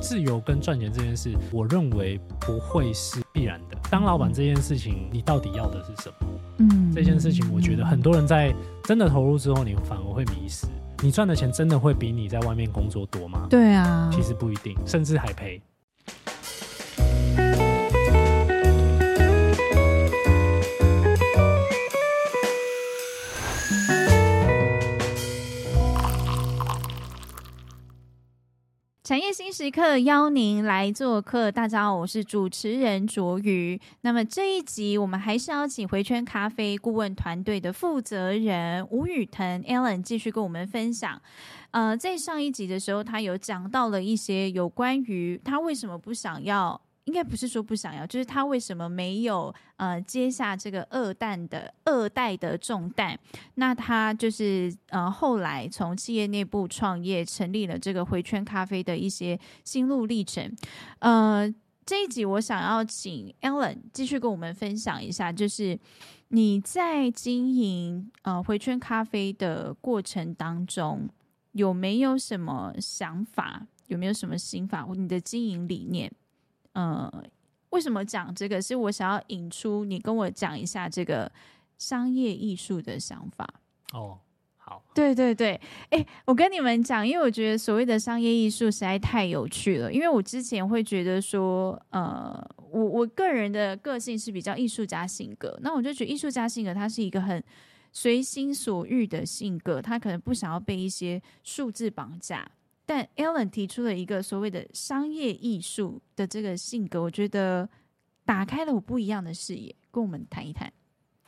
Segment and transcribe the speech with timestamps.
[0.00, 3.76] 自由跟赚钱这件事，我认为不会是必然的。
[3.90, 6.26] 当老板这件事情，你到底要的是什么？
[6.58, 10.66] 嗯，这件事情，我觉得很多人在真的投入之后，你反而会迷失。
[11.02, 13.46] 你赚的钱真的会比你在外面工作多吗？
[13.48, 15.60] 对啊，其实不一定，甚至还赔。
[29.08, 33.80] 产业新时刻邀您来做客，大家好，我是主持人卓瑜。
[34.02, 41.22] 那么这一集我们还是要请回圈咖啡顾问团队的负责人吴雨腾 Alan 继续跟我们分享。
[41.70, 46.78] 呃，在上一集的时候，他有讲到了一些有关于他为什么不想要。
[47.08, 53.18] 应该不是说不想要，就是他为什么没有呃接下这个二代的二代的重担？
[53.54, 60.54] 那他就是呃后来从企业内部创业，成立了这个回圈咖啡的一些心路历程。
[60.98, 61.50] 呃，
[61.86, 65.78] 这一集我想要请 Alan 继续跟我们分享一下，就是
[66.28, 71.08] 你在经营呃回圈咖啡的过程当中，
[71.52, 73.66] 有没有什么想法？
[73.86, 74.86] 有没有什么心法？
[74.94, 76.12] 你的经营理念？
[76.78, 77.12] 呃，
[77.70, 78.62] 为什么讲这个？
[78.62, 81.28] 是我想要引出你跟我讲一下这个
[81.76, 83.44] 商业艺术的想法。
[83.92, 84.16] 哦，
[84.56, 89.92] 好，对对对，哎，我跟你们讲，因为我觉得所谓的商业艺术实在太有趣了。
[89.92, 97.42] 因为我之前会觉得说，呃，我我个人的个性是比较艺术家性格，那我就觉得艺术家性格它是一个很
[97.90, 102.48] 随心所欲的性格，他可能不想要被一些数字绑架。
[102.88, 107.68] 但 Ellen 提出了一个所谓的商业艺术的这个性格，我觉得
[108.24, 110.72] 打开了我不一样的视野，跟我们谈一谈。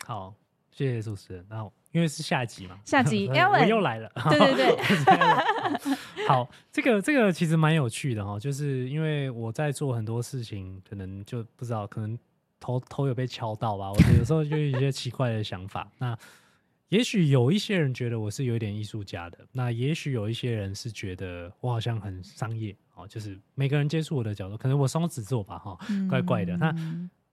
[0.06, 0.34] 好，
[0.72, 1.44] 谢谢主持人。
[1.50, 4.11] 然后因为是下集嘛，下集 Alan 我又来了。
[4.31, 5.97] 对 对对。
[6.27, 12.19] 好，这个这个其实蛮有趣的哈，就是因为我在做很多事情，可能就不知道，可能
[12.58, 13.92] 头头有被敲到吧。
[13.92, 15.92] 我有时候就有一些奇怪的想法。
[15.98, 16.19] 那
[16.91, 25.78] 也许有一些人觉得我是有点艺术家的，那也许有一些人是觉得我好像很商业哦，就是每个人接触我的角度，可能我双子座吧哈，
[26.09, 26.56] 怪怪的。
[26.56, 26.75] 那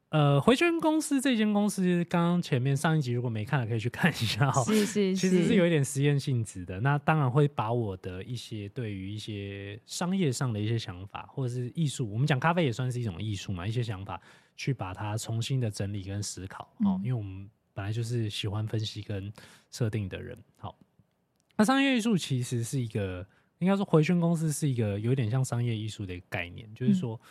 [0.09, 4.63] 呃，回圈公司这间公司，刚刚前面上一集如果没看的，可以去看一下哈。
[4.63, 6.79] 是是是，其实是有一点实验性质的。
[6.79, 14.21] 那当然会把我的一些对于一些商业上的一些想法，或者是艺术，我们讲咖啡也算是一种艺术嘛，一些想法
[14.55, 17.49] 去把它重新的整理跟思考哦，因为我们。
[17.77, 19.31] 本来就是喜欢分析跟
[19.69, 20.35] 设定的人。
[20.57, 20.75] 好，
[21.55, 23.23] 那商业艺术其实是一个，
[23.59, 27.21] 应该说回旋公司是一个有点像商业艺术的一个概念，就是说，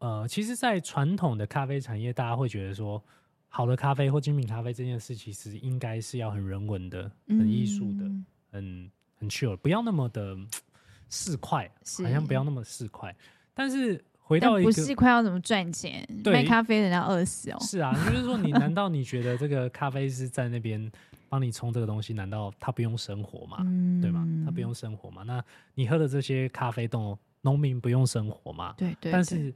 [0.00, 3.02] 呃，其实，在传统的咖啡产业，大家会觉得说，
[3.48, 8.04] 好的咖啡或精品咖啡这件事，其实应该是要很人文的、很艺术的、
[8.50, 10.36] 很很 chill，不要那么的
[11.08, 11.70] 市侩，
[12.04, 13.14] 好像不要那么市侩，
[13.54, 14.04] 但是。
[14.30, 16.08] 回到一个不是快要怎么赚钱？
[16.24, 17.58] 卖咖啡的人要饿死哦。
[17.60, 20.88] 是啊，就是说，你难道你觉得这个咖啡是在那边
[21.28, 22.14] 帮你冲这个东西？
[22.14, 23.56] 难道他不用生活吗？
[23.62, 24.24] 嗯、对吗？
[24.44, 25.24] 他不用生活吗？
[25.26, 28.72] 那你喝的这些咖啡豆，农民不用生活吗？
[28.78, 29.12] 对，对对。
[29.12, 29.52] 但是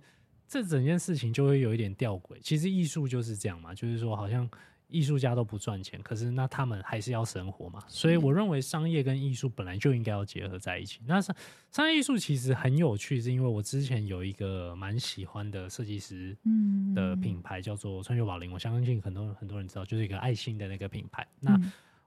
[0.49, 2.37] 这整件事情就会有一点吊诡。
[2.43, 4.49] 其实艺术就是这样嘛，就是说好像。
[4.95, 11.01] 艺术家都不赚钱，可是那他们还是要生活嘛，所以我认为商业跟艺术本来就应该要结合在一起。
[11.05, 11.35] 那商
[11.73, 21.27] 商业艺术其实很有趣，是因为我之前有一个蛮喜欢的设计师嗯的品牌叫做川久保玲，我相信很多人很多人知道，就是一个爱心的那个品牌。
[21.41, 21.61] 那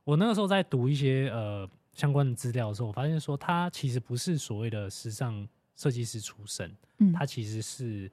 [0.05, 8.09] 我那个时候在读一些呃相关的资料的时候，我发现说他其实不是所谓的时尚设计师出身，嗯他其实是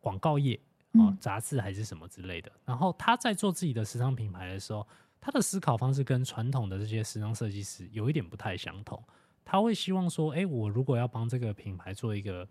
[0.00, 0.60] 广告业。
[0.98, 2.50] 哦，杂志还是什么之类的。
[2.64, 4.86] 然后他在做自己的时尚品牌的时候，
[5.20, 9.02] 他的思考方式跟传统的这些时尚设计师有一点不太相同。
[9.44, 12.46] 他会希望说，哎，我如果要帮这个品牌做一个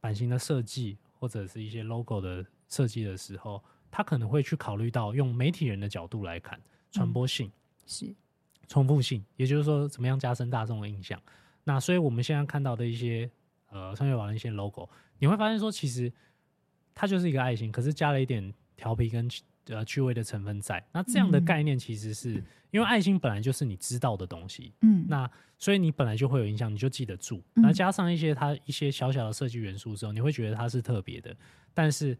[0.00, 6.60] 版型的设计，或者是一些 logo 的设计的时候，他可能会去考虑到用媒体人的角度来看
[6.90, 7.50] 传播性，
[7.86, 8.14] 是
[8.66, 11.20] 重复性，也就是说，怎么样加深大众的印象。
[11.64, 13.30] 那所以我们现在看到的一些
[13.70, 14.88] 呃商业网的一些 logo，
[15.18, 16.12] 你会发现说，其实。
[16.96, 19.28] 它就是一个爱心，可是加了一点调皮跟
[19.66, 20.82] 呃趣味的成分在。
[20.92, 27.42] 那这样的概念其实是因为爱心本来就是你知道的东西，嗯，那所以你本来就会有印象，你就记得住。
[27.52, 31.36] 那加上一些它一些小小的设计元素之后，你会觉得它是特别的，
[31.74, 32.16] 但是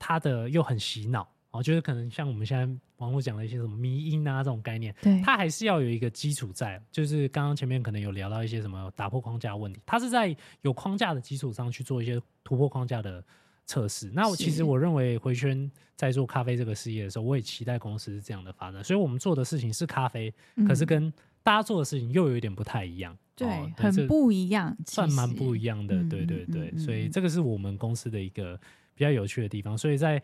[0.00, 13.22] 它的又很洗脑哦，就是可能像我们现在网络讲的一些什么迷因啊这种概念，对，它还是要有一个基础在，就是刚刚前面可能有聊到一些什么打破框架问题，它是在有框架的基础上去做一些突破框架的。
[13.66, 14.10] 测试。
[14.14, 18.82] 那我其实我认为回圈在做咖啡这个事业的时候，我也期待公司是这样的发展。
[18.82, 20.32] 所以我们做的事情是咖啡，
[20.66, 25.94] 可是跟大家做的事情又有一点不太一样对，哦、很不一样，算蛮不一样的。
[25.94, 28.58] 嗯、对对对、嗯，所以这个是我们公司的一个
[28.94, 29.76] 比较有趣的地方。
[29.76, 30.20] 所以在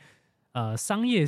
[0.53, 1.25] 呃商业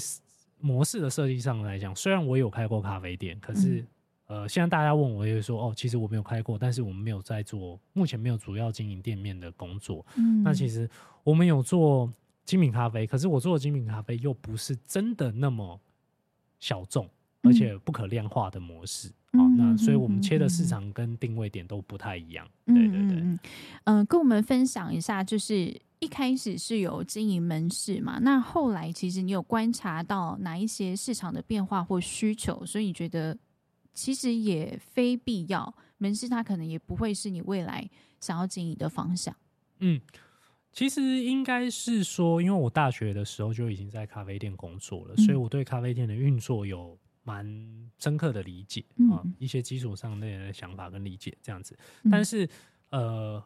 [0.59, 3.87] 模式的设计上来讲，虽然我有开过咖啡店，可是、嗯、
[4.27, 10.05] 呃，现在大家问我，也会说哦，其实我没有开过，但是我们没有在做，目前没有主要经营店面的工作。
[10.17, 10.89] 嗯，那其实
[11.23, 12.13] 我们有做
[12.45, 15.81] 精品咖啡，可是我做的精品咖啡又不是真的那么
[16.59, 17.09] 小众。
[17.47, 22.49] 而且不可量化的模式，好、嗯，那所以我们切的市场跟定位点都不太一样。
[22.65, 23.39] 嗯、对对对，嗯、
[23.85, 33.37] 呃，跟我们分享一下，就是一开始是有经营门市嘛，那后来其实你有观察到哪一些市场的变化或需求，所以你觉得
[33.95, 37.89] 其实也非必要门市，它可能也不会是你未来
[38.21, 39.35] 想要经营的方向。
[39.79, 40.01] 嗯，
[40.73, 46.99] 其实应该是说，因为我大学的时候就已经在咖啡店工作了，嗯、所以我对咖啡店的运作有。
[47.27, 51.75] 蛮深刻的理解啊、嗯，一些基础上的想法跟理解这样子，
[52.11, 52.47] 但是
[52.91, 53.43] 呃，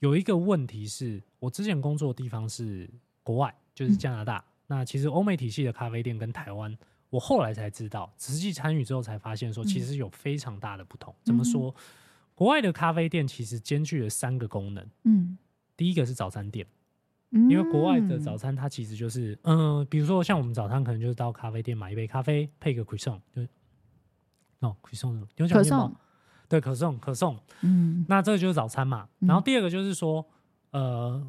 [0.00, 2.90] 有一个问题是我之前工作的地方是
[3.22, 4.38] 国外，就是加拿大。
[4.38, 6.76] 嗯、那其实欧美体系的咖啡店跟台湾，
[7.14, 11.14] 我后来才知道，实际参与之后才发现说，其实有非常大的不同。
[11.22, 11.72] 怎么说？
[12.34, 14.84] 国外的咖啡店其实兼具了三个功能。
[15.04, 15.38] 嗯，
[15.76, 16.66] 第一个是早餐店。
[17.50, 23.42] 因为国外的早餐，它其实就是，嗯、呃，比如说像我们早餐可能就是到咖啡店买一杯咖啡，配个 croissant，就
[24.60, 25.92] 哦 croissant，有讲面包，
[26.48, 29.08] 对，可颂可颂，嗯，那这个就是早餐嘛。
[29.18, 30.24] 然后第二个就是说，
[30.70, 31.24] 呃，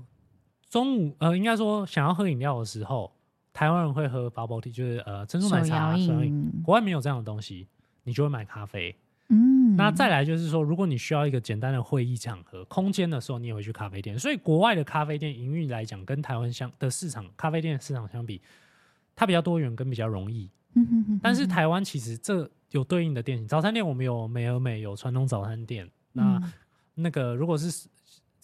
[0.69, 3.11] 中午呃，应该说想要喝饮料的时候，
[3.55, 7.65] 台湾人会喝 bubble tea，就是呃珍珠奶茶，所以国外没有这样的东西，
[8.03, 8.93] 你就会买咖啡。
[9.29, 14.19] 嗯，那再来就是说，如果你需要一个简单的会议场合空间的时候，你也会去咖啡店。
[14.19, 18.41] 所以国外的咖啡店营运来讲，跟台湾相的市场咖啡店的市场相比，
[19.15, 20.51] 它比较多元跟比较容易。
[20.73, 21.19] 嗯哼哼。
[21.23, 25.89] 但是台湾其实这有对应的店型，早餐店我们有美而美，有传统早餐店。
[26.11, 26.41] 那
[26.95, 27.87] 那个如果是。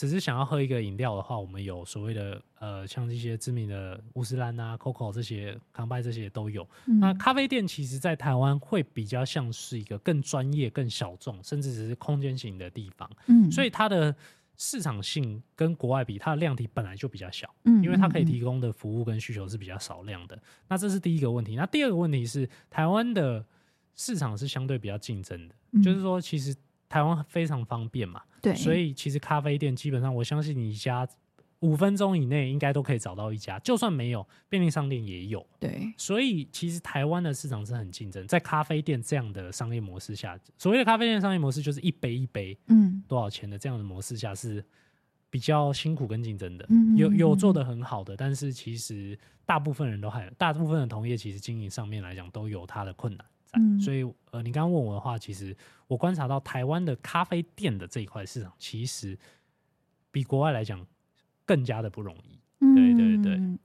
[0.01, 6.67] 只是想要喝一个饮料的话，我们有所谓的呃，像这些知名的乌斯兰啊、COCO 这些、康拜这些都有。
[6.87, 6.99] 嗯。
[6.99, 13.07] 那咖啡店其实，在台湾会比较像是一个更专业、更小众，甚至只是空间型的地方。
[13.27, 13.51] 嗯。
[13.51, 14.15] 所以它的
[14.57, 17.47] 市场性跟国外比，它的量体本来就比较小。
[17.65, 17.83] 嗯。
[17.83, 20.35] 因为它可以提供的服务跟需求是比较少量的。
[20.67, 21.55] 那这是第一个问题。
[21.55, 23.45] 那第二个问题是，台湾的
[23.93, 25.83] 市场是相对比较竞争的，嗯。
[25.83, 26.55] 就是说，其实。
[26.91, 31.07] 台湾非常方便嘛，对，所以其实咖啡店基本上，我相信你家
[31.61, 44.61] 五分钟以内应该都可以找到一家，就算没有便利商店也有，对，所以其实台湾的市场是很竞争，在咖啡店这样的商业模式下，所谓的咖啡店商业模式就是一杯一杯，嗯，多少钱的这样的模式下是
[45.29, 53.25] 比较辛苦跟竞争的，嗯，有有做的很好的，但是其实大部分人都还，大部分的同业其实经营上面来讲都有它的困难。
[53.53, 55.55] 嗯，所以呃，你刚刚问我的话，其实
[55.87, 59.17] 我观察到台湾的咖啡店的这一块市场，其实
[60.09, 60.85] 比国外来讲
[61.45, 62.39] 更加的不容易。
[62.59, 63.57] 嗯，对对对。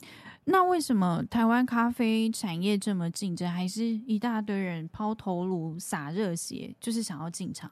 [0.46, 7.70] 那为什么台湾咖啡产业这么竞争，还是一大堆人抛头颅洒热血，就是想要进场，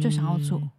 [0.00, 0.58] 就想要做？
[0.58, 0.70] 嗯，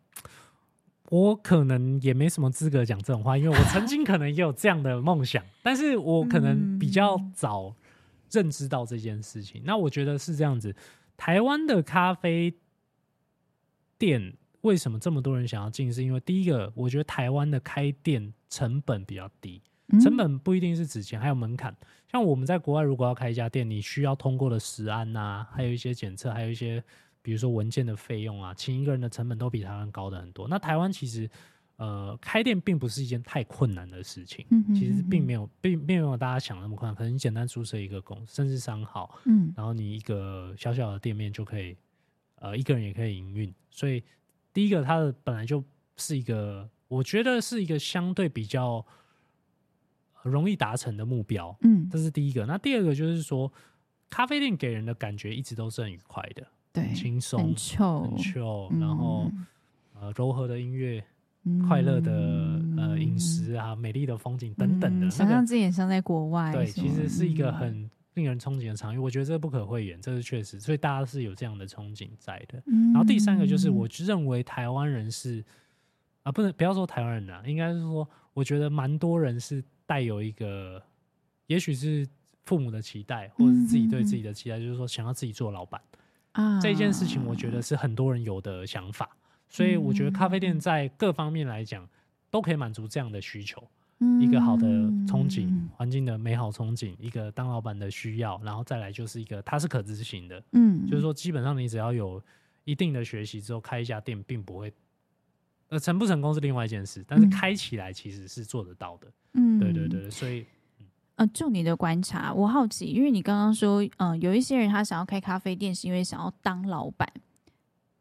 [1.09, 7.75] 我可能也没什么资格讲这种话，因为我曾经可能也有这样的梦想，但是我可能比较早。
[8.31, 10.75] 认知到这件事情，那我觉得是这样子。
[11.17, 12.53] 台湾的咖啡
[13.97, 15.91] 店为什么这么多人想要进？
[15.91, 19.61] 是因为第一个，我觉得台湾的开店成本比较低，
[20.01, 21.75] 成本不一定是指钱，还有门槛。
[22.11, 26.83] 像我们在国外，如果要开一家店，你需要通过的食安啊，还有一些检测，还有一些
[27.21, 30.47] 比如说文件的费用啊，请一个人的成本都比台湾高的很多。
[30.47, 31.29] 那台湾其实。
[31.79, 36.93] 呃，开店并不是一件太困难的事情，嗯、其实并没有，并并没有大家想的那么困难。
[36.93, 41.77] 可能你简单注册一个公司，甚至商号，嗯，然后你一个小小的店面就可以，
[42.35, 43.53] 呃，一个人也可以营运。
[43.69, 44.03] 所以，
[44.51, 45.63] 第一个，它的本来就
[45.95, 48.85] 是一个，我觉得是一个相对比较
[50.23, 52.45] 容易达成的目标，嗯，这是第一个。
[52.45, 53.49] 那第二个就是说，
[54.09, 59.47] 咖啡店给人的感觉一直都是很愉快的，对，轻松，很 chill，很 chill，然后、嗯、
[60.01, 61.01] 呃，柔和的音乐。
[61.67, 62.11] 快乐的
[62.77, 66.51] 呃饮食啊，美丽的风景等等的，嗯、想象自己也像在国外。
[66.51, 68.97] 对，其实是一个很令人憧憬的场域。
[68.97, 72.61] 我觉得这不可讳言，这是确实，所以大家是有这样的憧憬在的。
[72.65, 75.43] 然后第三个就是，我认为台湾人是
[76.23, 80.81] 啊，不能不要说台湾人啊，应该是说，我觉得蛮多人是带有一个，
[81.47, 82.07] 也许是
[82.45, 85.79] 父母的期待，或者是自己对自己的期待，就是说想要自己做老板
[86.33, 86.59] 啊。
[86.59, 89.09] 这件事情，我觉得是很多人有的想法。
[89.49, 91.87] 所以我觉得咖啡店在各方面来讲，
[92.29, 93.61] 都可以满足这样的需求。
[94.21, 94.65] 一个好的
[95.05, 100.41] 憧憬，环境的美好憧憬，一个当老板的需要，然后再来就是一个它是可执行的。
[100.53, 102.23] 嗯，就是说基本上你只要有
[102.63, 104.71] 一定的学习之后，开一家店并不会
[105.67, 109.07] 呃，成不成功是另外一件事，但是开起来其实是做得到的。
[109.33, 110.45] 嗯，对对对，所以，
[111.15, 117.11] 呃，就你的观察，我好奇，因为你刚刚说，嗯、呃，有一些人他想要开咖啡店，是因为想要当老板。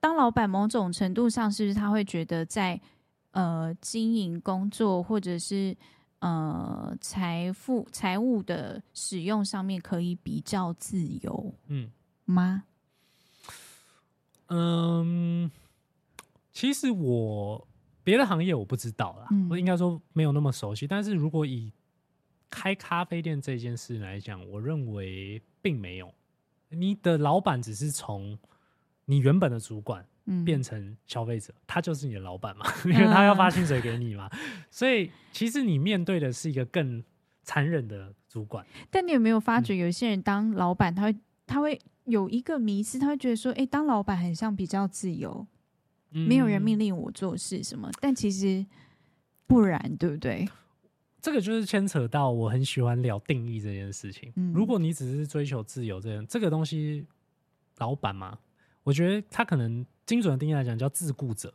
[0.00, 2.81] 当老板某种程度上，是不是他会觉得在
[3.33, 5.76] 呃经营工作或者是
[6.21, 11.55] 呃财富财务的使用上面可以比较自由？
[11.67, 11.90] 嗯
[12.25, 12.64] 吗？
[14.49, 15.50] 嗯，
[16.52, 17.67] 其实我
[18.02, 20.87] 别的行业我不知道啦，嗯、我应该说没有那么熟悉。
[20.87, 21.73] 但是如果以
[22.49, 26.14] 开咖啡店这件事来讲，我认为并没有。
[26.71, 28.38] 你的老板只是从
[29.09, 30.07] 你原本的主管
[30.45, 34.29] 变成消费者，嗯、他就是你的老板嘛， 因为他要发薪水给你嘛。
[34.33, 34.38] 嗯、
[34.71, 37.03] 所以其实你面对的是一个更
[37.43, 38.65] 残忍的主管。
[38.91, 41.81] 但你有没有发觉，有些人当老板，他会他会。
[42.09, 45.47] 有一个迷思，他会觉得说：“哎，当老板很像比较自由，
[46.12, 48.65] 嗯、没有人命令我做事什么。”但其实
[49.47, 50.49] 不然，对不对？
[51.21, 54.33] 这个就是牵扯到我很喜欢聊定义这件事情。
[54.37, 57.07] 嗯、如果你只是追求自由，这样这个东西，
[57.77, 58.38] 老板嘛，
[58.88, 61.52] 我觉得他可能精准的定义来讲叫自顾者。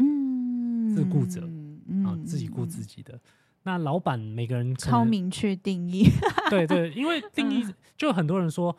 [0.00, 1.48] 嗯，自顾者，
[1.86, 3.16] 嗯、啊，自己顾自己的。
[3.62, 6.04] 那老板每个人超明确定义，
[6.50, 7.64] 对对，因为定义
[7.96, 8.76] 就很多人说。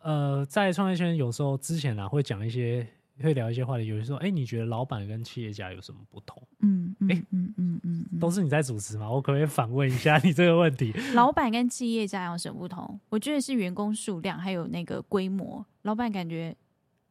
[0.00, 2.86] 呃，在创业圈有时候之前啊，会讲一些，
[3.20, 3.86] 会聊一些话题。
[3.86, 6.40] 有人说，哎、欸，你觉得老板跟企业家有什么不同？
[6.60, 9.10] 嗯，哎、欸，嗯嗯嗯嗯，都是你在主持吗？
[9.10, 10.92] 我可不可以反问一下你这个问题？
[11.14, 13.00] 老板跟企业家有什么不同？
[13.08, 15.64] 我觉得是员工数量还有那个规模。
[15.82, 16.56] 老板感觉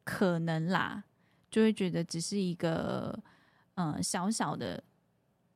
[0.06, 1.04] 可能啦，
[1.52, 3.22] 就会觉得只是一个
[3.74, 4.82] 呃小小的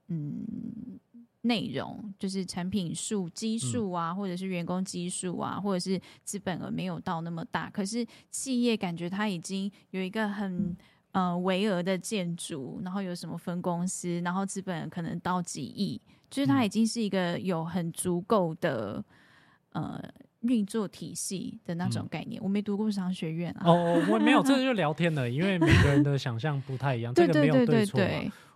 [0.10, 1.00] 嗯。
[1.44, 7.70] 内容就是产品数基数啊，或者是员工基数啊，或者是资本额没有到那么大。
[7.70, 10.76] 可是企业感觉它已经有一个很
[11.14, 19.02] 呃微额的建筑，然后有什么分公司，然后资本可能到几亿，就是它已经是一个有很足够的
[19.72, 19.98] 呃
[20.42, 22.42] 运作体系的那种概念。
[22.42, 28.00] 嗯、我没读过商学院啊，哦，我没有，这就 聊天了，因为每个人的想象不太一样， 这个没有对错。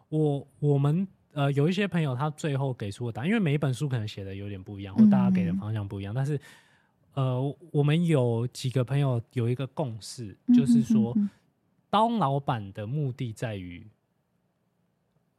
[0.09, 1.07] 我我们。
[1.35, 6.13] 呃，有一些朋友他最后给出的答案，因为每一本书可能写的有点不一样，或大家给的方向不一样。
[6.13, 6.39] 嗯、但是，
[7.15, 11.29] 呃，我们有几个朋友有一个共识，就是说，嗯、哼哼哼
[11.89, 13.89] 当老板的目的在于，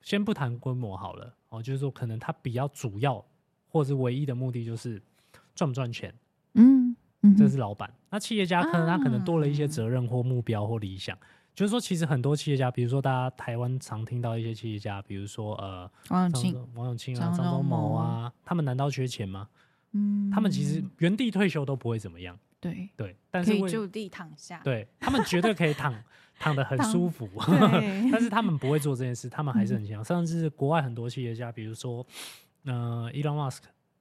[0.02, 3.24] 先不谈规模好了，哦，就是说，可能他比较主要
[3.68, 5.00] 或者唯一的目的就是
[5.54, 6.12] 赚不赚钱。
[7.36, 7.92] 这是老板。
[8.10, 11.16] 那企业家可能他可能多了一些责任或目标或理想。
[11.16, 11.22] 啊
[11.54, 19.48] 就是说，其实很多企业家，比如说大家台湾常听到一些企业家，比如说呃，王永庆、王永庆啊、张忠谋啊，他们难道缺钱吗？
[19.92, 22.36] 嗯，他们其实原地退休都不会怎么样。
[22.58, 24.60] 对对，但是可以就地躺下。
[24.64, 25.94] 对，他们绝对可以躺
[26.40, 27.28] 躺得很舒服，
[28.10, 30.04] 但是他们不会做这件事，他们还是很强。
[30.04, 32.04] 甚至国外很多企业家，比如说
[32.64, 33.60] 呃，Elon Musk，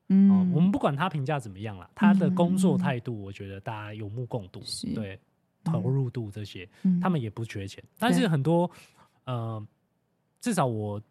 [0.10, 4.62] 嗯，我们不管他评价怎么样了，他的工作态度，我觉得大家有目共睹。
[4.96, 5.20] 对。
[5.66, 9.68] 投入度这些，嗯、他们也不缺钱，嗯、但是很多，对呃，
[10.42, 11.02] 至少我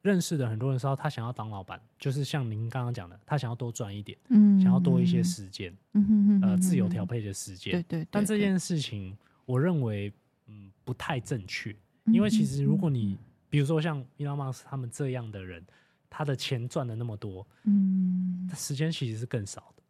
[0.00, 8.02] 认识的很多人说，他想要当老板，就是像您刚刚讲的，他想要多赚一点，嗯，想要多一些时间，嗯哼哼，呃，自由调配的时间，对，对。
[8.02, 8.08] 对。
[8.10, 9.14] 但这件事情，
[9.44, 10.10] 我认为，
[10.46, 11.76] 嗯，不太正确，
[12.06, 13.18] 因为其实如果你，
[13.50, 15.62] 比如说像 Elon Musk 他们这样的人，
[16.10, 19.82] 他的钱赚了那么多，嗯，时间其实是更少的，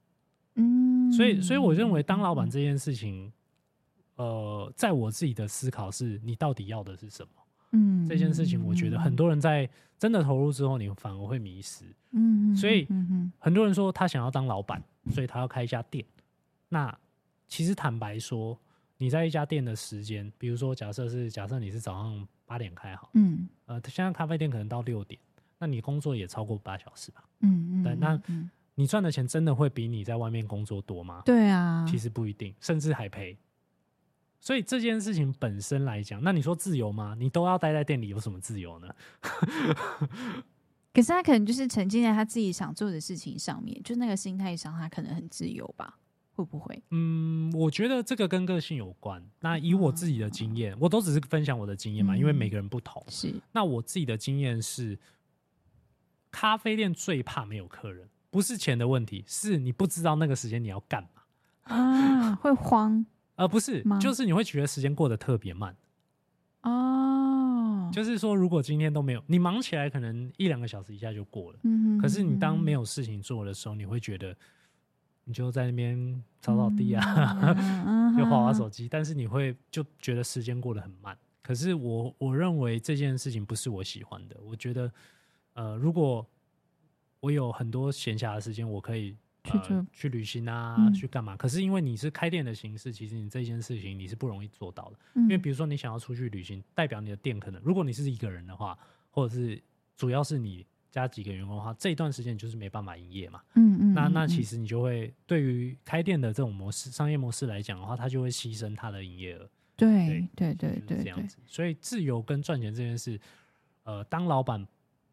[0.56, 3.32] 嗯，所以，所以我认为当老板这件事情。
[4.16, 7.30] 呃，在我自己的思考是，你到底要的是什么？
[7.70, 11.84] 嗯，这件事情，我觉得很多人在真的投入之后，你反而会迷失。
[12.10, 12.84] 嗯，所以
[13.38, 14.82] 很多人说他想要当老板，
[15.12, 16.04] 所以他要开一家店。
[16.68, 16.92] 那
[17.46, 18.58] 其实坦白说，
[18.96, 25.20] 你在一家店的时间，比如说假设是假设你是早上八点开好，嗯，呃，现在咖啡店可能到六点，
[25.58, 27.24] 那你工作也超过八小时吧？
[27.40, 28.20] 嗯嗯，对，那
[28.74, 31.22] 你赚的钱真的会比你在外面工作多吗？
[31.24, 33.36] 对啊，其实不一定，甚至还赔。
[34.40, 37.16] 所以这件事情本身来讲，那你说自由吗？
[37.18, 38.88] 你都要待在店里，有什么自由呢？
[40.94, 45.98] 可是他可能就是沉浸在他自己想做的事情上面，就那个心态上，他可能很自由吧？
[46.34, 46.80] 会不会？
[46.90, 49.20] 嗯，我觉得这个跟个性有关。
[49.40, 53.04] 那以我自己的经验，嗯、我都只是分享我的经验嘛，嗯、因为每个人不同。
[53.08, 53.34] 是。
[53.50, 54.96] 那我自己的经验是，
[56.30, 61.22] 咖啡店最怕没有客人，不是钱的问题，是你不知道那个时间你要干嘛
[61.74, 63.04] 啊，会慌。
[63.36, 65.76] 而、呃、不是，就是你会觉得时间过得特别慢
[66.62, 67.90] 哦。
[67.92, 71.58] 就是说，如果今天都没有你忙起来，可能一两个小时一下就过了。
[71.62, 74.36] 嗯哼，可是你当没有事情做的时候，你会觉得
[75.24, 77.54] 你就在那边扫扫地啊，
[77.86, 78.86] 嗯、就滑滑手机。
[78.86, 81.16] 嗯、但是你会就觉得时间过得很慢。
[81.42, 84.36] 可是我我认为这件事情不是我喜欢的。
[84.42, 84.92] 我觉得，
[85.58, 86.24] 呃，如果
[87.20, 89.16] 我有很多闲暇的时间，我可以。
[89.44, 91.34] 去、呃、去旅行啊，嗯、去干嘛？
[91.34, 94.96] 可是因为你是开店的形式，其实你这件事情你是不容易做到的。
[95.14, 98.78] 嗯、因为比如说你想要出去旅行，代表你的店可能，如果你是一个人的话，
[99.10, 99.58] 或者是
[99.96, 103.40] 主要是你加几个员工的话，这一段时间你就是没办法营业嘛。
[103.54, 103.94] 嗯嗯。
[103.94, 109.48] 那那其实你就会对于开店的这种模式、商业模式来讲的话，它就会牺牲它的营业额。
[109.76, 111.38] 对对对对，这样子。
[111.46, 113.18] 所以自由跟赚钱这件事，
[113.84, 114.66] 呃，当老板，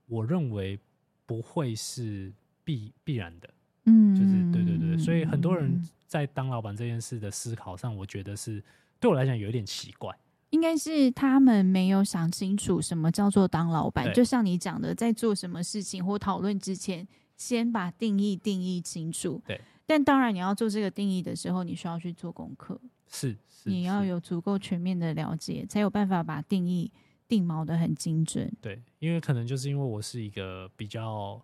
[0.08, 0.80] 我认为
[1.26, 2.32] 不会是
[2.64, 3.50] 必必然的。
[3.86, 8.64] 嗯，就是对对对，所以很多人在当老板这件事的思考上，我觉得是
[9.00, 10.16] 对我来讲有一点奇怪。
[10.52, 19.42] 应该是他们没有想清楚什么叫做当老板，就像你讲的，在做什么事情或讨论之前，先把定义定义清楚。
[19.46, 26.90] 对，但当然你要做这个定义的时候，你需要去做功课，是，是你要有足够全面的了解，才有办法把定义
[27.28, 28.52] 定锚的很精准。
[28.62, 31.42] 对，因为可能就是因为我是一个比较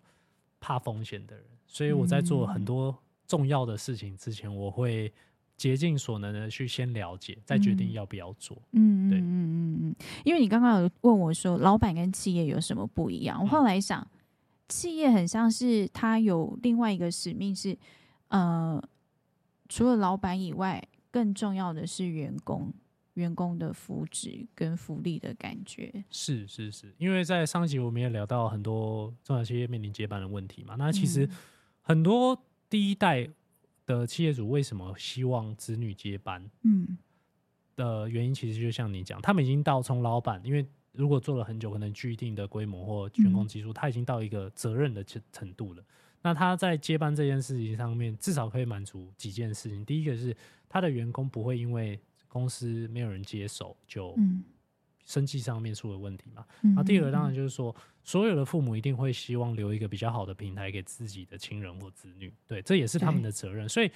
[0.59, 1.45] 怕风险的人。
[1.65, 2.93] 所以我在做很多
[3.25, 5.11] 重要的事情之前，我会
[5.55, 8.61] 竭尽所能的去先了解，再决定要不要做。
[8.71, 9.95] 嗯，对，嗯嗯嗯，
[10.25, 13.41] 因为你刚刚有问我说，老板跟企业有什么不一样？
[13.41, 14.05] 我后来想，
[14.67, 17.77] 企业很像是他有另外一个使命是，
[18.27, 18.83] 呃，
[19.69, 22.73] 除了老板以外，更重要的是员工。
[23.15, 30.75] 员工的福祉跟福利的感觉是是是，因为在上集我们也聊到很多中小企业面临接班的问题嘛。
[30.75, 31.29] 那其实
[31.81, 33.27] 很多第一代
[33.85, 36.49] 的企业主为什么希望子女接班？
[36.63, 36.97] 嗯，
[37.75, 45.83] 的原因其实就像你讲，他们已经到从老板，因为如果做了很久，可能具一定的规模或员工基数，他已经到一个责任的程度了。
[46.21, 49.83] 那他在接班这件事情上面，至少可以满足几件事情。
[49.83, 50.35] 第一个是
[50.69, 51.99] 他的员工不会因为
[52.31, 54.15] 公司没有人接手，就
[55.05, 56.45] 生计上面出了问题嘛。
[56.61, 63.67] 嗯、第二个当然就是说，所有的父母一定会希望留一个比较好的平台给自己的亲人或子女，对，这也是他们的责任。
[63.67, 63.91] 所以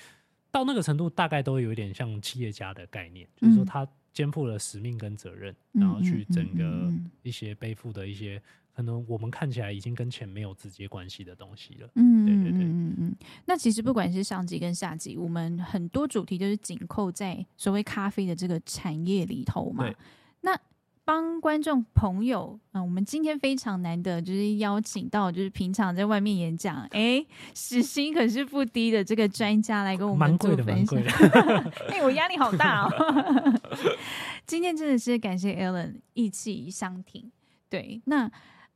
[0.52, 6.92] 到那个程度，大概都有一点像企业家的概念，就是说他肩负了使命跟责任，然后去整个
[7.24, 8.42] 一些背负的一些。
[8.76, 11.88] 可能我们看起来已经跟钱没有直接关系的东西了。
[11.96, 13.16] 嗯，对对对，嗯嗯。
[13.46, 19.86] 那其实不管是上集跟下集，我们很多主题都是紧扣在所谓咖啡的这个产业里头嘛。
[19.86, 19.96] 对
[20.42, 20.60] 那
[21.06, 31.02] 帮观众朋友，嗯，我们今天非常难得，就是邀请到就是平常在外面演讲，哎、欸，时薪可是不低的这个专家来跟我们做分享。
[31.02, 33.62] 哎、欸，我压力好大哦。
[34.46, 37.32] 今天真的是感谢 Alan 义气相挺。
[37.70, 38.30] 对，那。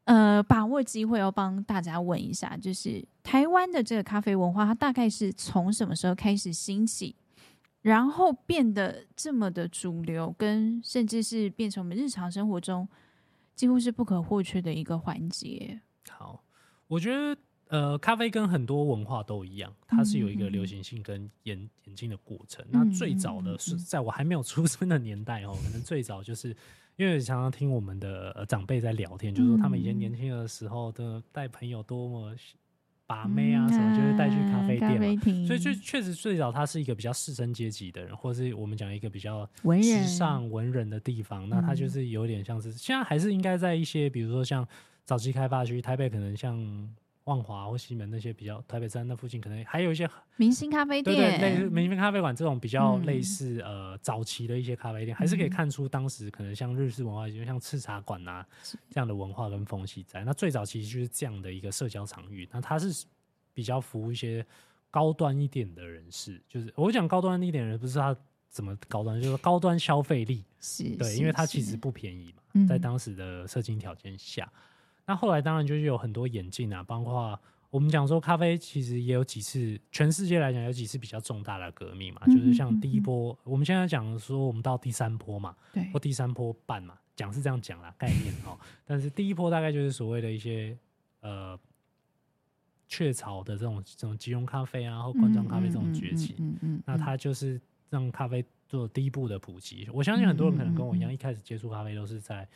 [0.10, 7.16] 呃，把握机会要帮大家问一下，就是台湾的这个咖啡文化，它大概是从什么时候开始兴起，
[7.84, 12.90] 然后变得这么的主流，跟甚至是变成我们日常生活中
[13.54, 15.80] 几乎是不可或缺的一个环节。
[16.10, 16.44] 好，
[16.88, 17.40] 我觉得
[17.70, 22.64] 呃，咖啡跟很多文化都一样，它是有一个流行性跟演演进的过程。
[22.66, 26.56] 嗯、那最早的是在我还没有出生的年代哦，可能最早就是。
[26.98, 32.36] 因为常常听我们的长辈在聊天，就是说他们以前年轻的时候的带朋友多么
[33.08, 35.48] 把妹啊什么，就是带去咖啡店嘛。
[35.48, 39.50] 所以就确实最早它是一个比较士绅阶级的人，或是我们讲一个比较
[39.82, 41.48] 时尚文人的地方。
[41.48, 44.68] 那它就是有点像是现在还是应该在一些比如说像
[45.06, 46.60] 早期开发区，台北可能像。
[47.30, 58.44] 万华或西门那些比较台北站那附近，可能还有一些明星咖啡店，对，明星咖啡馆这种比较类似、嗯、呃早期的一些咖啡店，还是可以看出当时可能像日式文化，就像赤茶馆啊
[58.90, 60.24] 这样的文化跟风气在。
[60.24, 63.06] 那最早其实就是这样的一个社交场域，那它是
[63.54, 64.44] 比较服务一些
[64.90, 68.16] 高端一点的人士，就是我讲高端一点的人，不是他
[68.50, 74.52] 怎么高端，就是高端消费力是对，因为它其实不便宜嘛，在当时的社经条件下。
[75.10, 77.40] 那后来当然就是有很多演进啊，包括
[77.72, 88.56] 我们讲说咖啡其实也有几次，全世界来讲有几次比较重大的革命嘛，就是像第一波，我们现在讲说我们到第三波嘛，对，或第三波半嘛，讲是这样讲啦，概念哦。
[88.86, 90.78] 但是第一波大概就是所谓的一些
[91.22, 91.60] 呃
[92.88, 99.88] 雀巢的这种这种即溶咖啡啊，或罐装咖啡这种崛起，嗯嗯，那它就是让咖啡做第一步的普及。
[99.92, 102.48] 我相信很多人可能跟我一样，一开始接触咖啡都是在。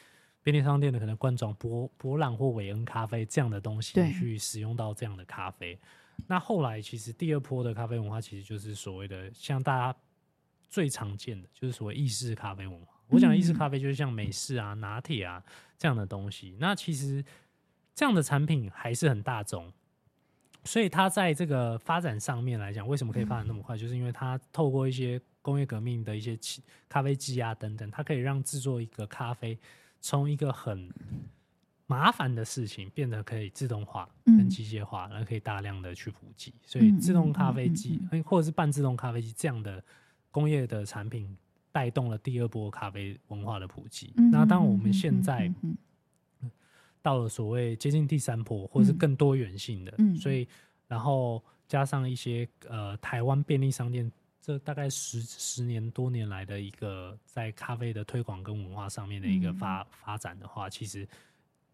[0.44, 5.80] 便利商店的可能罐装波波浪或韦恩咖啡这样的东西，去使用到这样的咖啡。
[6.28, 10.00] 那后来其实第二波的咖啡文化，其实就是所谓的像大家
[10.70, 12.94] 最常见的，就是所谓意式咖啡文化。
[13.08, 15.44] 我讲意式咖啡就是像美式啊、拿铁啊
[15.78, 16.56] 这样的东西。
[16.60, 17.24] 那其实
[17.96, 19.72] 这样的产品还是很大众，
[20.64, 23.76] 所以它在这个发展上面来讲，为什么可以发展那么快？
[23.76, 26.38] 嗯、就是因为它透过一些工业革命的一些
[26.90, 29.58] 咖啡机啊等等，它可以让制作一个咖啡
[30.04, 30.92] 从一个很
[31.88, 36.54] 麻烦的事情变得可以自动化跟机械化，然后可以大量的去普及。
[36.66, 39.82] 所以自动咖啡机或者是半自动咖啡机这样的
[40.30, 41.36] 工业的产品，
[41.72, 44.14] 带动了第二波咖啡文化的普及。
[44.30, 45.50] 那当我们现在
[47.02, 50.46] 到了所谓接近第三波，或者是更多元性的，所以
[50.88, 54.12] 然后加上一些呃台湾便利商店
[54.44, 61.08] 这大概十十年多年来的一个在咖啡的推广跟文化上面的一个发发展的话，其实。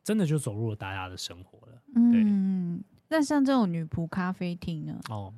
[0.01, 1.73] 真的就走入了大家的生活了。
[1.93, 4.99] 嗯，那像这种女仆咖啡厅呢？
[5.07, 5.31] 哦，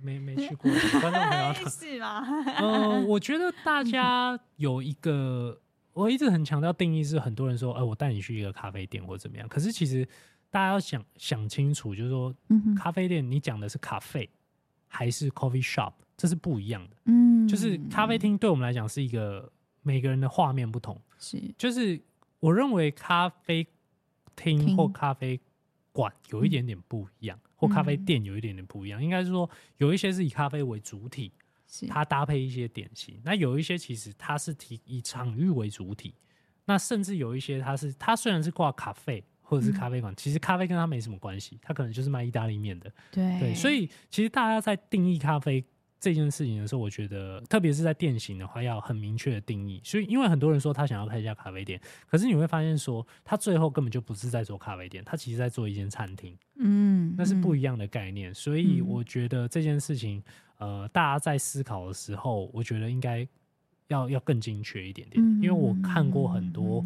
[0.00, 2.24] 没没 去过，观众朋友 是吗？
[2.56, 5.60] 呃，我觉得大家有一个，
[5.92, 9.46] 我一直很强调定义是，很多人说，哎、呃，我带你去一个咖啡店或者怎么样。
[9.46, 10.08] 可是其实
[10.48, 12.34] 大家要想想清楚，就是说，
[12.74, 14.30] 咖啡店你讲的是咖啡
[14.86, 16.96] 还是 coffee shop，这是不一样的。
[17.04, 22.00] 嗯，就是咖啡厅对我们来讲是一个每个人的画面不同，是，就是
[22.40, 23.66] 我认为咖啡。
[24.36, 25.40] 厅或咖啡
[25.92, 29.00] 馆有一点点不一样，嗯、或咖啡店有一点点不一样。
[29.00, 31.30] 应该是说，有一些是以咖啡为主体，
[31.68, 36.12] 是它搭配一些点心；那有一些其实它是提以场域为主体。
[36.64, 42.92] 那甚至有一些它是它虽然是挂咖啡或者是咖啡馆，嗯、其实咖啡跟它没什么关系，它可能就是卖意大利面的。
[43.12, 45.64] 对对，所以其实大家在定义咖啡。
[46.00, 49.80] 这件事情的时候，我觉得，特别是在店型的话，要很明确的定义。
[49.82, 56.36] 所以，因为很多人说他想要开一家咖啡店，可是你会发现说，他最后根本就不是在做咖啡店，他其实在做一间餐厅。
[56.56, 58.34] 嗯，那是不一样的概念。
[58.34, 60.22] 所以，我觉得这件事情，
[60.58, 63.26] 呃，大家在思考的时候，我觉得应该
[63.88, 65.24] 要要更精确一点点。
[65.40, 66.84] 因为我看过很多。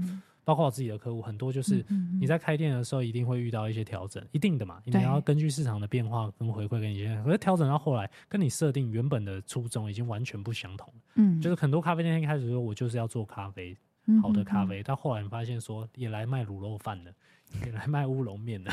[0.49, 1.85] 包括我自己的客户，很多就是
[2.19, 7.05] 你在开店的时候一定会遇到一些调整，一定的嘛，你要根据市场的变化跟回馈跟你。
[7.23, 10.91] 可是调整到后来，跟你设定原本的初衷已经完全不相同。
[11.17, 13.77] 嗯，就是很多咖啡店一开始说我就是要做咖啡，
[14.23, 17.38] 好的咖啡，到后来你发现说也来卖卤肉饭了，也
[17.73, 18.71] 来卖乌龙面的。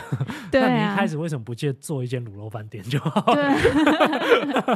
[0.51, 3.21] 对啊， 那你一开始为什么不借做一间卤肉饭店就好？
[3.33, 3.43] 对。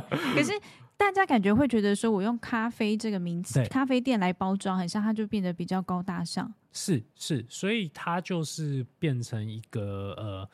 [0.35, 0.51] 可是。
[0.99, 6.53] 大家感觉会觉得说，我用咖啡这个名词，咖啡店来包装，很像它就变得比较高大上。
[6.73, 10.49] 是是，所以它就是变成一个呃，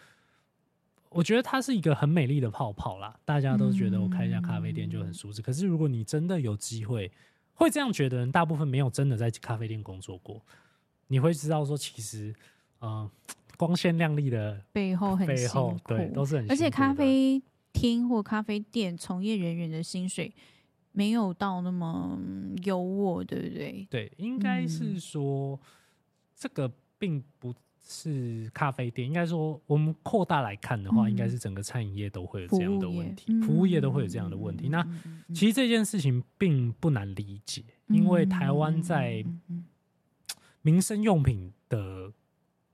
[1.09, 3.19] 我觉得它是一个很美丽的泡泡啦。
[3.25, 7.11] 大家都觉得我开一家咖啡店就很舒适，嗯、可是如果你真的有机会
[7.55, 10.39] 会这样觉得，人大部分没有真的在咖啡店工作过，
[11.07, 12.35] 你会知道说，其实嗯、
[12.85, 13.11] 呃，
[13.57, 17.41] 光鲜亮丽的背后很辛苦，对，都是很辛苦，而且咖啡。
[17.77, 20.33] 厅或咖啡店从业人员的薪水
[20.93, 22.17] 没有到那么
[22.63, 23.85] 优渥，对不对？
[23.89, 25.59] 对，应该是说、嗯、
[26.37, 27.53] 这个并不
[27.85, 34.69] 是咖啡店，应该说我们扩大来看的话，嗯、应该是整个餐饮业都会有这样的问题，服务业，都会有这样的问题。
[34.69, 39.21] 嗯、那其实这件事情并不难理解，嗯、因为台湾在
[40.61, 42.09] 民生用品的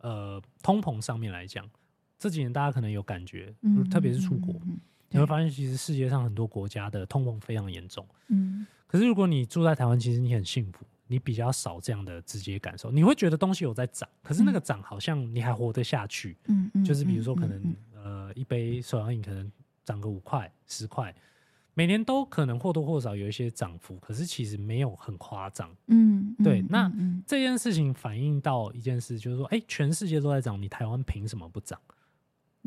[0.02, 1.70] 呃通膨上面来讲，
[2.18, 4.54] 这几年大家可能有感觉，嗯、特别是出国。
[4.66, 4.80] 嗯
[5.14, 8.08] 你会发现，其实世界上很多国家的通膨非常严重。
[8.30, 12.90] 嗯，可是如果你住在台湾，其实你很幸福，你比较少这样的直接感受。
[12.90, 16.38] 你会觉得东西有在涨，可是那个涨好像你还活得下去。
[16.48, 19.52] 嗯嗯，就是比如说，可能呃一杯手摇饮可能
[19.84, 21.14] 涨个五块、十块，
[21.74, 25.74] 每年都可能或多或少有一些涨幅，可是其实没有很夸张。
[25.88, 26.62] 嗯，对。
[26.70, 26.92] 那
[27.26, 31.80] 这件事情反映到一件事，就是说，哎，全世界都在涨，你台湾凭什么不涨？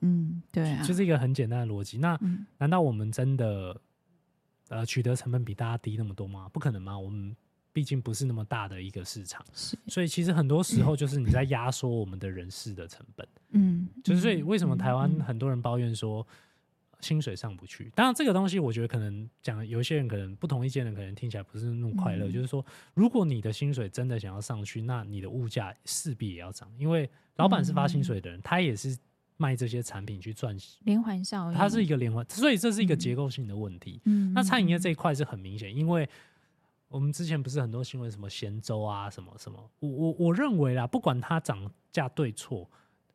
[0.03, 1.99] 嗯，对、啊，就是一个很简单的逻辑。
[1.99, 2.19] 那
[2.59, 3.81] 难道我们真的
[4.69, 6.49] 呃取得成本比大家低那么多吗？
[6.53, 6.99] 不可能吗？
[6.99, 7.37] 我们
[7.73, 13.29] 毕竟不是那么大的一个市场，是所以其实很多时候就是你在压缩我们的人事的成本。
[13.51, 16.27] 嗯，就是所以为什么台湾很多人抱怨说
[17.00, 17.90] 薪水上不去？
[17.94, 22.28] 当然这个东西我觉得可能讲有一些人可能不同意见的，可能听起来不是那么快乐。
[22.28, 28.96] 嗯、就是说，如果你的薪水真的想要上去，那你的物价势必也要涨，因为老板是发薪水的人，嗯、他也是。
[29.37, 34.00] 卖这些产品去赚连环效应，它是一个连环，所以这是一个结构性的问题。
[34.04, 36.09] 嗯，那餐饮业这一块是很明显，因为
[36.87, 42.70] 我们之前不是很多新闻，什么咸粥啊，什么什么，我我我认为啦，不管它涨价对错，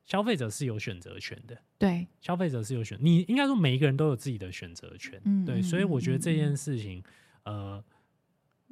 [0.09, 1.55] 消费者是有选择权的。
[1.77, 5.21] 对，消费者是有选，你应该说每一个人都有自己的选择权。
[5.23, 7.03] 嗯，对，所以我觉得这件事情，
[7.43, 7.83] 呃，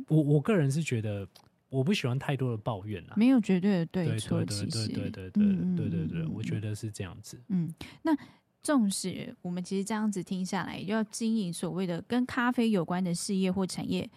[0.07, 1.27] 我我个人是觉得。
[1.69, 7.37] 我不喜欢太多的抱怨啊，没有绝对的对错，对对对对对对对对，我觉得是这样子。
[7.49, 7.69] 嗯，
[8.03, 8.17] 那
[8.63, 14.09] 纵使我们其实这样子听下来，要经营所谓的跟咖啡有关的事业或产业，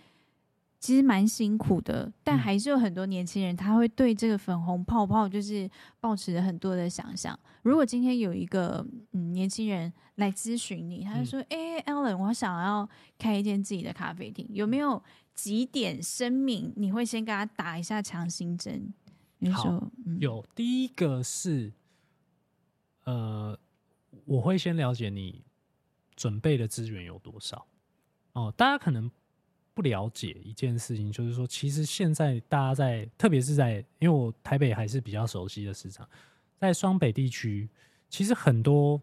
[0.81, 7.38] 其实蛮辛苦的，但还是有很多年轻人他会对这个粉红泡泡就是抱持着很多的想象。
[7.62, 12.88] 如果今天有一个嗯年轻人来咨询你，他就说：“哎、嗯欸、，Allen，我想要
[13.19, 15.03] 开一间自己的咖啡厅，有没有
[15.35, 16.73] 几点声明？
[16.77, 18.95] 你会先给他打一下强心针？”
[19.53, 21.73] 好，嗯、有第一个是，
[23.05, 23.59] 呃，
[24.25, 25.43] 我会先了解你
[26.16, 27.66] 准备的资源有多少。
[28.33, 29.11] 哦，大家可能
[29.81, 36.07] 不了解一件事情，就是说，其实现在大家在，特别是在，因为我台北还是比较熟悉的市场，
[36.59, 37.66] 在双北地区，
[38.11, 39.01] 其实很多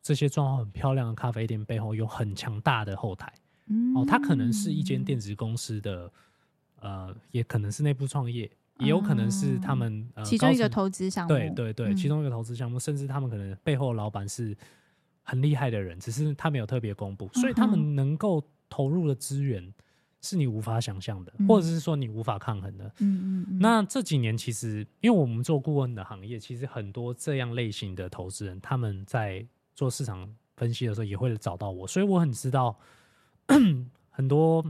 [0.00, 3.30] 这些装潢很漂亮的咖啡店背后有很强大的后台。
[3.66, 6.10] 嗯、哦，它可能是一间电子公司的，
[6.80, 8.50] 呃，也可能是内部创业。
[8.78, 14.54] 也有可能是他们、嗯呃、其中一个投资项目，对对对，其中一个投资项目，甚至他们可能背后老板是
[15.22, 19.72] 很厉害的人，只是他没有特别公布，所以他们能够投入的资源
[20.26, 22.84] 是你无法想象的，或者是说你无法抗衡的。
[22.98, 23.58] 嗯嗯嗯。
[23.60, 32.76] 那这几年其实，因为我们做顾问的行业，其实很多这样类型的投资人，他们在做市场分析的时候也会找到我，所以我很知道
[34.10, 34.64] 很多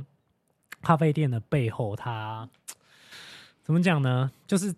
[0.83, 2.49] 咖啡店的背后，它。
[3.65, 4.31] 怎么讲呢？
[4.47, 4.73] 就是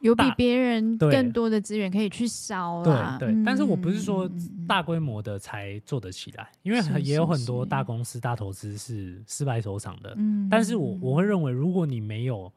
[0.00, 3.16] 有比别人更多的资源可以去烧啊。
[3.18, 4.30] 对对，但是我不是说
[4.66, 10.14] 大规模的才做得起来，因为也有很多大公司、大投资是失败收场的。
[10.16, 12.52] 嗯，但是我我会认为，如果你没有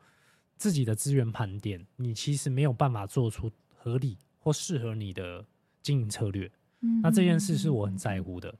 [0.55, 5.43] 自己的资源盘点，你其实没有办法做出合理或适合你的
[5.81, 6.49] 经营策略。
[6.81, 8.53] 嗯那这件事是我很在乎的，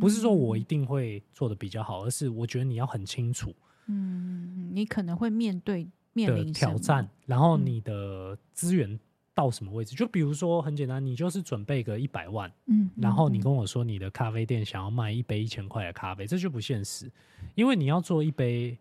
[0.00, 3.54] 不是说我一定会做的比较好，而是我觉得你要很清楚。
[3.86, 5.88] 嗯，你可能会面对。
[6.26, 8.98] 的挑战，然后你的资源
[9.34, 9.94] 到什么位置？
[9.94, 17.10] 嗯、就比如说很简单，你就是准备个一百万，嗯，然后你跟我说你的咖啡店想要卖一杯一千块的咖啡，这就不现实，
[17.54, 18.76] 因为你要做一杯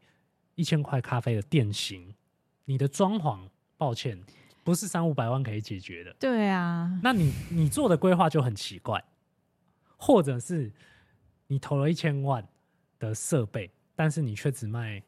[0.56, 2.14] 一千块咖啡的店型，
[2.66, 3.40] 你的装潢，
[3.78, 4.20] 抱歉，
[4.64, 6.16] 不是三五百万可以解决的。
[6.20, 9.04] 对啊，那你你做的规划就很奇怪，
[9.98, 10.72] 或者是
[11.48, 12.48] 你投了一千万
[12.98, 15.04] 的设备，但是你却只卖。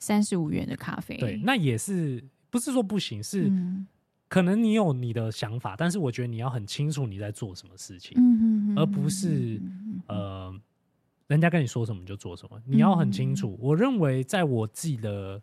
[0.00, 3.52] 三十五元的咖啡，对，那也是不是说不行，是
[4.28, 8.16] 可能你有你的想法，但是我觉得你要很清楚你在做什么事情，
[8.76, 9.60] 而不是
[10.08, 10.58] 呃，
[11.26, 13.58] 人家跟你说什么就做什么，你要很清楚。
[13.60, 15.40] 我认为在我自己的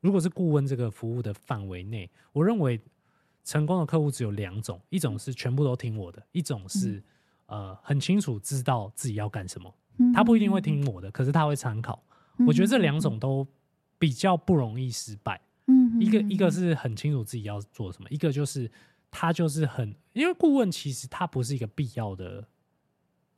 [0.00, 2.80] 如果是顾问这个服务的范围内，我认为
[3.44, 7.00] 成功的客户只有两种，一种是全部都听我的，一种是
[7.46, 9.72] 呃很清楚知道自己要干什么，
[10.12, 12.02] 他不一定会听我的，可是他会参考。
[12.46, 13.46] 我觉得这两种都。
[14.00, 18.68] 比较不容易失败，嗯一个一个是很清楚自己要做什么，一个就是
[19.10, 22.44] 他就是很，因为顾问其实他不是一个必要的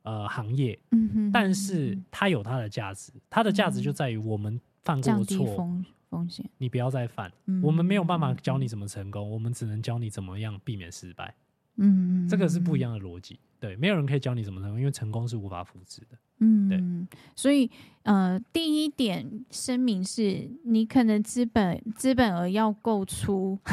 [0.03, 11.35] 呃行业，嗯哼哼，但是他有他的价值，他的价值就在于我们犯过错，风风险，你不要再犯，嗯我们没有办法教你怎么成功，我们只能教你怎么样避免失败，
[11.77, 13.39] 嗯这个是不一样的逻辑。
[13.59, 16.17] 对，没有人可以教你怎么成功，因为成功是无法复制的。
[16.39, 17.17] 嗯，对。
[17.33, 23.57] 所以，呃，第一点声明是你可能资本资本额要够粗。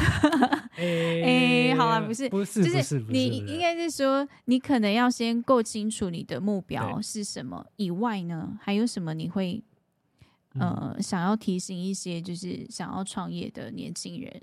[0.75, 7.65] 哎、 欸欸，好了，不是，不是，就是你应该是说，你可能要先够清楚你的目标是什么。
[7.75, 9.61] 以外呢，还有什么你会
[10.53, 14.41] 呃、嗯、想要提醒一些就是想要创业的年轻人？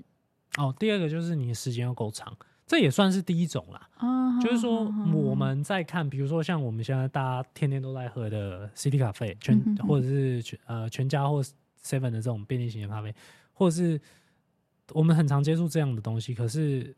[0.57, 2.37] 哦，第二个就是你的时间要够长。
[2.69, 11.41] 这也算是第一种啦，哦、就是说我们在看，比如说像我们现在大家天天都在喝的 City 咖啡，全或者是全呃全家或
[11.83, 13.11] Seven 的这种便利型的咖啡，
[13.53, 13.99] 或者是
[14.93, 16.35] 我们很常接触这样的东西。
[16.35, 16.95] 可是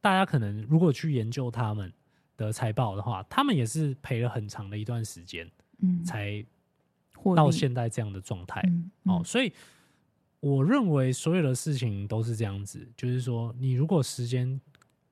[0.00, 1.92] 大家可能如果去研究他们
[2.36, 5.48] 的财报的话，他们也是赔了很长的一段时间，
[5.78, 6.44] 嗯，才
[7.36, 8.60] 到现在这样的状态。
[8.66, 9.52] 嗯嗯、哦，所以
[10.40, 14.60] 我认为所有的事情都是这样子，就是说你如果时间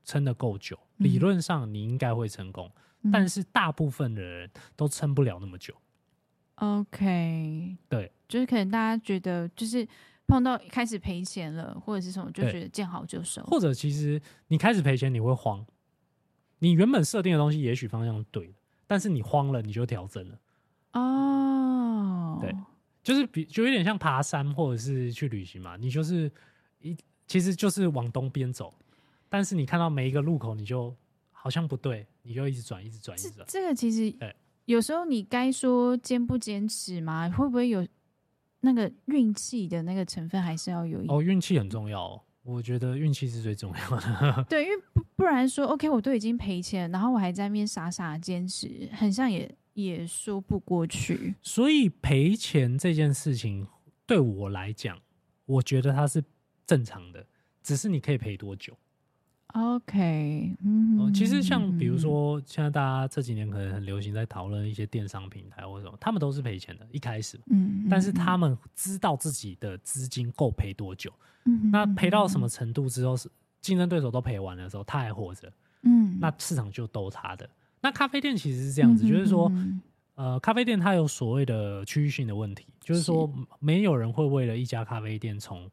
[0.04, 2.70] 撑得够久，理论上你应该会成功，
[3.02, 5.74] 嗯、但是大部分的人都撑不了那么久。
[6.56, 9.86] OK，对，就是可能大家觉得，就是
[10.26, 13.42] 碰到开始赔钱了，或者是什么，就觉得见好就收。
[13.44, 15.64] 或者其实你开始赔钱，你会慌。
[16.58, 18.54] 你原本设定的东西也许方向对，
[18.86, 20.38] 但是你慌了，你就调整了。
[20.92, 22.54] 哦，对，
[23.02, 26.30] 就是比就有点像爬山或者是去旅行嘛，你就是
[26.80, 28.72] 一其实就是往东边走。
[29.32, 30.94] 但是你看到每一个路口，你就
[31.30, 33.46] 好像不对，你就一直转，一直转，一直转。
[33.48, 37.30] 这个其实，对，有时候你该说坚不坚持吗？
[37.30, 37.88] 会不会有
[38.60, 41.08] 那个运气的那个成分，还是要有一？
[41.08, 44.44] 哦，运气很重要哦，我觉得运气是最重要的。
[44.50, 51.34] 对，因为不不然说，OK，我都已经赔钱，然后我还在那边傻傻坚持，很像也也说不过去。
[51.40, 53.66] 所以赔钱这件事情，
[54.06, 55.00] 对我来讲，
[55.46, 56.22] 我觉得它是
[56.66, 57.26] 正常的，
[57.62, 58.76] 只是你可以赔多久。
[59.52, 71.12] OK，嗯、呃，其实像比如说，现在大家这几年可能很流行在讨论一些电商平台或者什么，他们都是赔钱的，一开始，嗯，但是他们知道自己的资金够赔多久，
[71.44, 77.48] 嗯，那赔到什么程度之后是竞争对手都赔完的时候，他还活着，嗯，那市场就都他的。
[77.80, 79.52] 那咖啡店其实是这样子，就是说，
[80.14, 85.68] 呃，咖啡店它有所谓的区域性的问题，就是说没有人会为了一家咖啡店从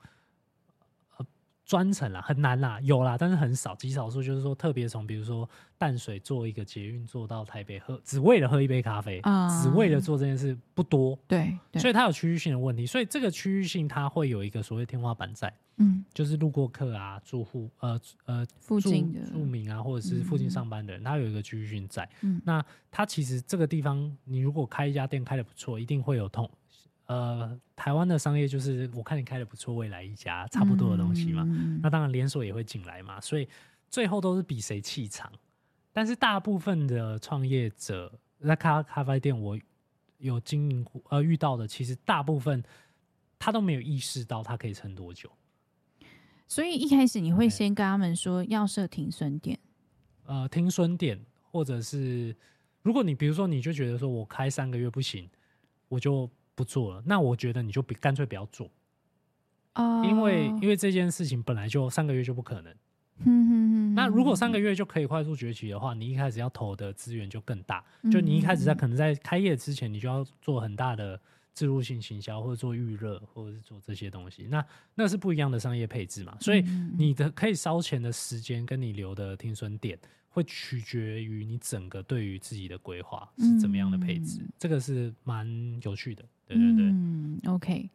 [1.70, 4.24] 专程啦，很难啦，有啦，但是很少，极少数。
[4.24, 11.16] 就是说，特别从比如说淡水坐一个捷运坐到台北喝，只为了喝一杯咖啡，嗯、只为了做这件事不多。
[11.28, 22.10] 对，对，所以它有区域性的问题，所以这个区域性它会有一个所谓天花板在，嗯，就是路过客啊、住户、呃呃附近的住民啊，或者是附近上班的人，嗯、它有一个区域性在。
[22.22, 26.50] 嗯，那它其实这个地方，你如果开一家店开的不错，一定会有通。
[27.10, 33.50] 呃，台湾的商业就是我看你开的不错，未来一家差不多的东西嘛，嗯、那当然连锁也会进来嘛，所以
[33.90, 35.32] 最后都是比谁气场。
[35.92, 38.14] 但是大部分的创业者
[38.46, 39.58] 在咖咖啡店，我
[40.20, 42.64] 有经营呃遇到的，其实大部分
[43.40, 45.32] 他都没有意识到他可以撑多久。
[46.48, 49.60] 所以一开始你会先跟他们说要设停损点，
[50.28, 52.36] 呃，停损点，或者是
[52.84, 55.28] 如果你比如说你就觉得说我开三个月不行，
[55.88, 56.30] 我就。
[56.60, 58.70] 不做了，那我觉得你就别干脆不要做
[59.76, 62.76] 哦，因为因为这件事情本来就三个月就不可能。
[63.24, 67.82] 嗯，那如果三个月就可以快速崛起的话，你一开始要投的资源就更大。
[68.12, 71.18] 就你一开始在可能在开业之前，你就要做很大的
[71.54, 74.48] 置入性行销，或者做预热，或者是做这些东西。
[74.50, 76.38] 那那是不一样的商业配置嘛。
[76.42, 76.62] 所以
[76.98, 79.98] 你的可以烧钱的时间跟你留的停损点，
[80.30, 84.42] 会取决于你整个对于自己的规划是怎么样的配置。
[84.58, 85.46] 这个是蛮
[85.84, 86.24] 有趣的。
[86.50, 87.90] 对对对，嗯，OK。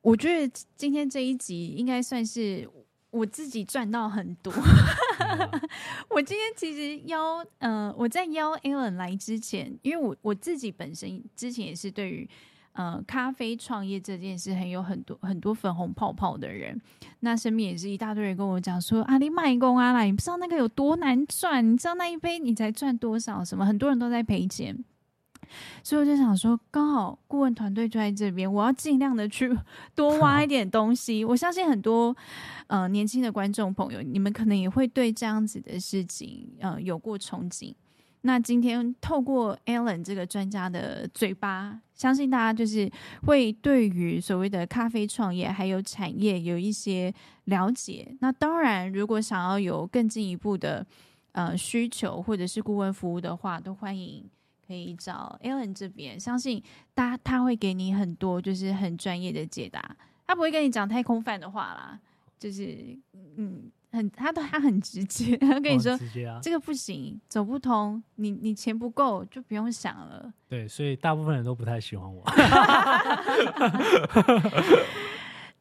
[0.00, 2.66] 我觉得今天这一集应该算是
[3.10, 4.52] 我自己赚到很多。
[6.08, 12.28] 我今天其实邀呃，我在邀 Alan 来之前，因为我我自己本身之前也是对于
[12.72, 16.80] 呃咖啡创业这件事很有很多很多粉红泡泡的人，
[17.20, 24.84] 那身边也是一大堆人跟我讲说啊，你卖工啊啦，你不知道那个有多难赚，你知道那一杯你才赚多少什么，很多人都在赔钱。
[25.82, 29.56] 所以我就想说，刚好顾问团队就在这边，我要尽量的去
[29.94, 31.24] 多挖一点东西。
[31.24, 32.16] 我相信很多
[32.66, 37.74] 呃年轻的观众朋友，你们可能也会对这样子的事情呃有过憧憬。
[38.22, 42.90] 那今天透过 Alan 这个专家的嘴巴，相信大家就是
[43.24, 48.16] 会对于所谓的咖啡创业还有产业有一些了解。
[48.20, 50.84] 那当然，如果想要有更进一步的
[51.30, 54.28] 呃需求或者是顾问服务的话，都欢迎。
[54.68, 56.62] 可以找 Alan 这边，相信
[56.94, 61.98] 他他会给你很多就是很专业的解答，他不会跟你讲太空泛的话啦，
[62.38, 62.94] 就是
[63.38, 70.30] 嗯，很他都他很直接，他跟你说、哦啊、这个不行，走不通，你你钱不够就不用想了。
[70.50, 72.22] 对，所以大部分人都不太喜欢我。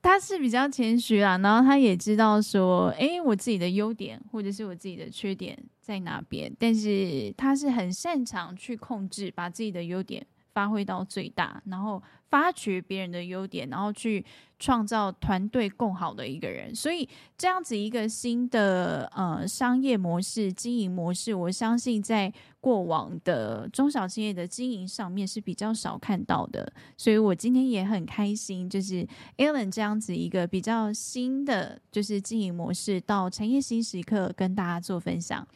[0.02, 14.26] 他是比较谦虚啦，然后他也知道说，哎、欸，我自己的优点或者是我自己的缺点在哪边，但是他是很擅长去控制，把自己的优点发挥到最大，然后发掘别人的优点，然后去
[14.60, 16.76] 创造团队更好的一个人。
[16.76, 26.70] 所以这样子一个新的呃商业模式、经营模式，我相信在过往的中小企业的经营上面是比较少看到的。
[26.98, 35.48] 所以我今天也很开心，就是 Alan 这样子一个比较新的就是经营模式，到产业新时刻跟大家做分享。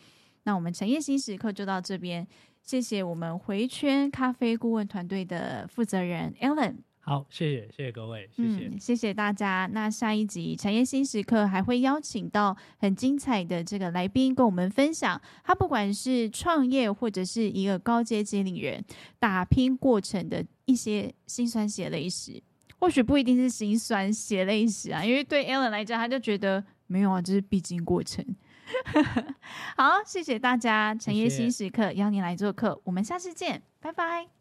[0.43, 2.27] 那我们产业新时刻就到这边。
[2.61, 6.75] 谢谢我们回圈咖啡顾问团队的负责人 Alan。
[6.99, 9.67] 好，谢谢，谢谢各位，谢谢，嗯，谢谢大家。
[9.73, 18.85] 那下一集产业新时刻还会邀请到很精彩的这个来宾，跟我们分享他不管是创业或者是一个高阶经理人
[19.17, 22.39] 打拼过程的一些辛酸血泪史。
[22.79, 28.23] 或许不一定是辛酸血泪史啊，因为对 Alan 来讲，他就觉得没有啊，这是必经过程。
[29.77, 30.95] 好，谢谢大家！
[30.95, 34.40] 陈业新时刻邀您来做客，我们下次见，拜拜。